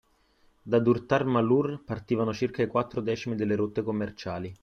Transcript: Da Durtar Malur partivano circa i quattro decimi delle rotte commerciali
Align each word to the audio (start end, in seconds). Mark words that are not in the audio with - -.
Da 0.75 0.79
Durtar 0.85 1.25
Malur 1.35 1.69
partivano 1.91 2.33
circa 2.33 2.63
i 2.63 2.67
quattro 2.67 3.01
decimi 3.01 3.35
delle 3.35 3.53
rotte 3.55 3.83
commerciali 3.83 4.51